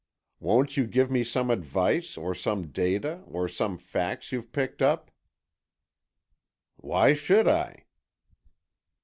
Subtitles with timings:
[0.39, 5.11] Won't you give me some advice or some data or some facts you've picked up——"
[6.77, 7.85] "Why should I?"